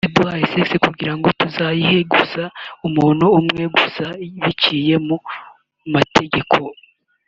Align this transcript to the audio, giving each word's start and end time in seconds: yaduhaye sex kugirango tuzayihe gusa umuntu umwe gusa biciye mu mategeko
yaduhaye 0.05 0.43
sex 0.51 0.69
kugirango 0.87 1.27
tuzayihe 1.39 1.99
gusa 2.13 2.43
umuntu 2.87 3.25
umwe 3.39 3.63
gusa 3.75 4.05
biciye 4.41 4.95
mu 5.07 5.17
mategeko 5.93 6.57